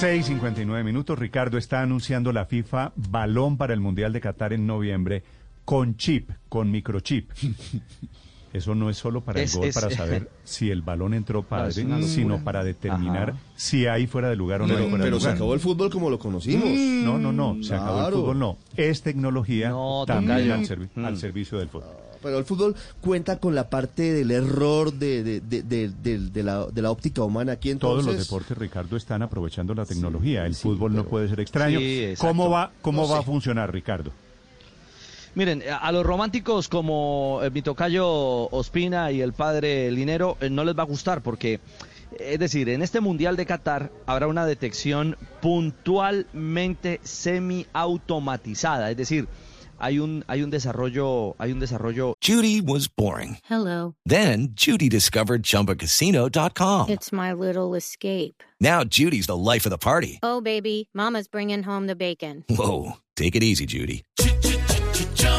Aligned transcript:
6.59 0.00 0.82
minutos. 0.82 1.18
Ricardo 1.18 1.58
está 1.58 1.82
anunciando 1.82 2.32
la 2.32 2.46
FIFA 2.46 2.92
balón 2.96 3.58
para 3.58 3.74
el 3.74 3.80
Mundial 3.80 4.14
de 4.14 4.22
Qatar 4.22 4.54
en 4.54 4.66
noviembre 4.66 5.22
con 5.66 5.98
chip, 5.98 6.30
con 6.48 6.70
microchip. 6.70 7.30
Eso 8.52 8.74
no 8.74 8.90
es 8.90 8.96
solo 8.96 9.20
para 9.20 9.40
Es- 9.40 9.52
el 9.54 9.60
gol, 9.60 9.68
es- 9.68 9.74
para 9.76 9.90
saber 9.90 10.28
si 10.44 10.70
el 10.70 10.82
balón 10.82 11.14
entró 11.14 11.42
padre, 11.44 11.72
sino 12.02 12.42
para 12.42 12.64
determinar 12.64 13.30
Ajá. 13.30 13.38
si 13.56 13.86
hay 13.86 14.06
fuera 14.08 14.28
de 14.28 14.36
lugar 14.36 14.62
o 14.62 14.66
no 14.66 14.72
hay 14.72 14.78
Pero, 14.78 14.88
fuera 14.90 15.04
de 15.04 15.10
pero 15.10 15.20
se 15.20 15.28
acabó 15.28 15.54
el 15.54 15.60
fútbol 15.60 15.90
como 15.90 16.10
lo 16.10 16.18
conocimos. 16.18 16.68
No, 16.68 17.16
no, 17.18 17.30
no, 17.32 17.62
se 17.62 17.74
acabó 17.74 18.06
el 18.08 18.12
fútbol, 18.14 18.38
no. 18.38 18.56
Es 18.76 19.02
tecnología 19.02 19.68
No, 19.70 20.04
también 20.06 20.38
tocayo. 20.48 20.54
al, 20.54 20.66
servi- 20.66 20.88
Mm. 20.94 21.04
al 21.04 21.16
servicio 21.18 21.58
del 21.58 21.68
fútbol. 21.68 21.88
Pero 22.22 22.36
el 22.38 22.44
fútbol 22.44 22.74
cuenta 23.00 23.38
con 23.38 23.54
la 23.54 23.70
parte 23.70 24.12
del 24.12 24.30
error 24.30 24.92
de, 24.92 25.22
de, 25.22 25.40
de, 25.40 25.62
de- 25.62 25.88
de- 25.88 26.18
de 26.18 26.42
la, 26.42 26.66
de 26.66 26.82
la 26.82 26.90
óptica 26.90 27.22
humana 27.22 27.52
aquí 27.52 27.70
entonces. 27.70 28.04
Todos 28.04 28.16
los 28.18 28.26
deportes, 28.28 28.58
Ricardo, 28.58 28.96
están 28.98 29.22
aprovechando 29.22 29.74
la 29.74 29.86
tecnología. 29.86 30.44
El 30.44 30.54
fútbol 30.54 30.92
no 30.94 31.04
puede 31.04 31.28
ser 31.28 31.40
extraño. 31.40 31.78
Sí. 31.78 32.12
¿Cómo 32.18 32.50
va, 32.50 32.72
cómo 32.82 33.02
No 33.02 33.08
va 33.08 33.20
a 33.20 33.22
funcionar, 33.22 33.72
Ricardo? 33.72 34.10
Miren, 35.34 35.62
a 35.70 35.92
los 35.92 36.04
románticos 36.04 36.68
como 36.68 37.40
eh, 37.42 37.50
mi 37.50 37.62
tocayo 37.62 38.48
Ospina 38.50 39.12
y 39.12 39.20
el 39.20 39.32
padre 39.32 39.90
Linero 39.92 40.36
eh, 40.40 40.50
no 40.50 40.64
les 40.64 40.76
va 40.76 40.82
a 40.82 40.86
gustar 40.86 41.22
porque, 41.22 41.54
eh, 41.54 41.60
es 42.18 42.38
decir, 42.40 42.68
en 42.68 42.82
este 42.82 43.00
Mundial 43.00 43.36
de 43.36 43.46
Qatar 43.46 43.92
habrá 44.06 44.26
una 44.26 44.44
detección 44.44 45.16
puntualmente 45.40 47.00
semi-automatizada, 47.04 48.90
es 48.90 48.96
decir, 48.96 49.28
hay 49.78 50.00
un, 50.00 50.24
hay 50.26 50.42
un 50.42 50.50
desarrollo, 50.50 51.36
hay 51.38 51.52
un 51.52 51.60
desarrollo 51.60 52.14
Judy 52.20 52.60
was 52.60 52.88
boring. 52.88 53.38
Hello. 53.48 53.94
Then 54.04 54.48
Judy 54.54 54.88
discovered 54.88 55.42
ChumbaCasino.com. 55.44 56.90
It's 56.90 57.12
my 57.12 57.32
little 57.32 57.74
escape. 57.76 58.42
Now 58.60 58.82
Judy's 58.84 59.26
the 59.26 59.36
life 59.36 59.64
of 59.64 59.70
the 59.70 59.78
party. 59.78 60.18
Oh, 60.22 60.40
baby, 60.40 60.90
Mama's 60.92 61.28
bringing 61.28 61.62
home 61.62 61.86
the 61.86 61.96
bacon. 61.96 62.44
Whoa, 62.50 62.98
take 63.16 63.36
it 63.36 63.42
easy, 63.42 63.64
Judy. 63.64 64.02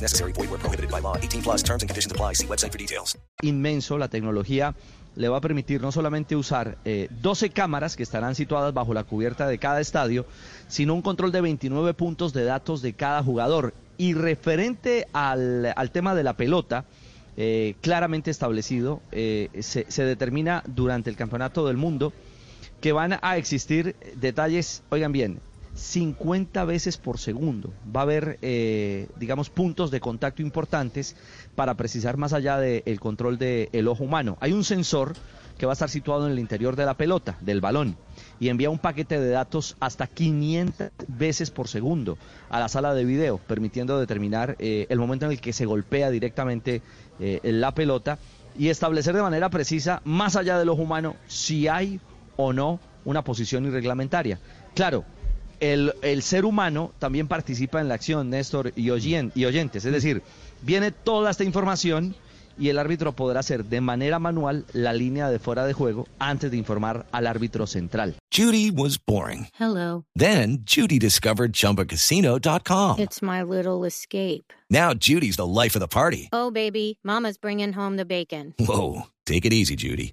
Necessary. 0.00 0.32
Void 0.32 0.50
where 0.50 0.58
prohibited 0.58 0.90
by 0.90 1.00
law. 1.00 1.16
18 1.16 1.42
plus 1.42 1.62
terms 1.62 1.82
and 1.82 1.88
conditions 1.88 2.12
apply. 2.12 2.34
See 2.34 2.46
website 2.46 2.72
for 2.72 2.78
details. 2.78 3.16
inmenso, 3.42 3.98
la 3.98 4.08
tecnología 4.08 4.74
le 5.14 5.28
va 5.28 5.38
a 5.38 5.40
permitir 5.40 5.80
no 5.80 5.92
solamente 5.92 6.36
usar 6.36 6.76
eh, 6.84 7.08
12 7.22 7.50
cámaras 7.50 7.96
que 7.96 8.02
estarán 8.02 8.34
situadas 8.34 8.74
bajo 8.74 8.92
la 8.92 9.04
cubierta 9.04 9.46
de 9.48 9.58
cada 9.58 9.80
estadio, 9.80 10.26
sino 10.68 10.94
un 10.94 11.02
control 11.02 11.32
de 11.32 11.40
29 11.40 11.94
puntos 11.94 12.32
de 12.32 12.44
datos 12.44 12.82
de 12.82 12.92
cada 12.92 13.22
jugador. 13.22 13.72
Y 13.98 14.12
referente 14.12 15.06
al, 15.14 15.72
al 15.74 15.90
tema 15.90 16.14
de 16.14 16.22
la 16.22 16.34
pelota, 16.34 16.84
eh, 17.38 17.76
claramente 17.80 18.30
establecido, 18.30 19.00
eh, 19.10 19.48
se, 19.60 19.86
se 19.88 20.04
determina 20.04 20.62
durante 20.66 21.08
el 21.08 21.16
Campeonato 21.16 21.66
del 21.66 21.78
Mundo 21.78 22.12
que 22.80 22.92
van 22.92 23.18
a 23.22 23.36
existir 23.38 23.96
detalles, 24.16 24.82
oigan 24.90 25.12
bien, 25.12 25.40
50 25.76 26.64
veces 26.64 26.96
por 26.96 27.18
segundo. 27.18 27.72
Va 27.94 28.00
a 28.00 28.02
haber, 28.04 28.38
eh, 28.42 29.08
digamos, 29.16 29.50
puntos 29.50 29.90
de 29.90 30.00
contacto 30.00 30.42
importantes 30.42 31.16
para 31.54 31.74
precisar 31.74 32.16
más 32.16 32.32
allá 32.32 32.58
del 32.58 32.98
control 32.98 33.38
del 33.38 33.88
ojo 33.88 34.04
humano. 34.04 34.38
Hay 34.40 34.52
un 34.52 34.64
sensor 34.64 35.12
que 35.58 35.66
va 35.66 35.72
a 35.72 35.74
estar 35.74 35.88
situado 35.88 36.26
en 36.26 36.32
el 36.32 36.38
interior 36.38 36.76
de 36.76 36.84
la 36.84 36.94
pelota, 36.94 37.38
del 37.40 37.60
balón, 37.60 37.96
y 38.38 38.48
envía 38.48 38.70
un 38.70 38.78
paquete 38.78 39.18
de 39.18 39.30
datos 39.30 39.76
hasta 39.80 40.06
500 40.06 40.90
veces 41.08 41.50
por 41.50 41.68
segundo 41.68 42.18
a 42.50 42.60
la 42.60 42.68
sala 42.68 42.94
de 42.94 43.04
video, 43.04 43.38
permitiendo 43.38 43.98
determinar 43.98 44.56
eh, 44.58 44.86
el 44.90 44.98
momento 44.98 45.26
en 45.26 45.32
el 45.32 45.40
que 45.40 45.52
se 45.52 45.64
golpea 45.64 46.10
directamente 46.10 46.82
eh, 47.20 47.40
la 47.42 47.72
pelota 47.74 48.18
y 48.58 48.68
establecer 48.68 49.14
de 49.14 49.22
manera 49.22 49.50
precisa, 49.50 50.02
más 50.04 50.36
allá 50.36 50.58
del 50.58 50.68
ojo 50.68 50.82
humano, 50.82 51.16
si 51.26 51.68
hay 51.68 52.00
o 52.36 52.52
no 52.52 52.80
una 53.04 53.22
posición 53.22 53.64
irreglamentaria. 53.64 54.38
Claro, 54.74 55.04
el, 55.60 55.92
el 56.02 56.22
ser 56.22 56.44
humano 56.44 56.92
también 56.98 57.28
participa 57.28 57.80
en 57.80 57.88
la 57.88 57.94
acción, 57.94 58.30
Néstor 58.30 58.72
y, 58.76 58.88
oyen- 58.90 59.32
y 59.34 59.44
oyentes. 59.44 59.84
Es 59.84 59.92
decir, 59.92 60.22
viene 60.62 60.90
toda 60.92 61.30
esta 61.30 61.44
información 61.44 62.14
y 62.58 62.70
el 62.70 62.78
árbitro 62.78 63.12
podrá 63.12 63.40
hacer 63.40 63.66
de 63.66 63.82
manera 63.82 64.18
manual 64.18 64.64
la 64.72 64.94
línea 64.94 65.28
de 65.28 65.38
fuera 65.38 65.66
de 65.66 65.74
juego 65.74 66.06
antes 66.18 66.50
de 66.50 66.56
informar 66.56 67.04
al 67.12 67.26
árbitro 67.26 67.66
central. 67.66 68.14
Judy 68.34 68.70
was 68.70 68.98
boring. 69.04 69.48
Hello. 69.58 70.04
Then 70.18 70.60
Judy 70.64 70.98
discovered 70.98 71.52
ChumbaCasino.com. 71.52 72.98
It's 72.98 73.20
my 73.22 73.42
little 73.42 73.84
escape. 73.86 74.52
Now 74.70 74.94
Judy's 74.94 75.36
the 75.36 75.46
life 75.46 75.76
of 75.76 75.80
the 75.80 75.88
party. 75.88 76.28
Oh, 76.32 76.50
baby, 76.50 76.98
Mama's 77.04 77.36
bringing 77.38 77.74
home 77.74 77.96
the 77.98 78.06
bacon. 78.06 78.54
Whoa, 78.58 79.02
take 79.26 79.44
it 79.44 79.52
easy, 79.52 79.76
Judy. 79.76 80.12